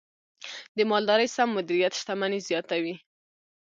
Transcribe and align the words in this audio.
د 0.77 0.79
مالدارۍ 0.91 1.27
سم 1.35 1.49
مدیریت 1.57 1.93
شتمني 1.99 2.39
زیاتوي. 2.49 2.95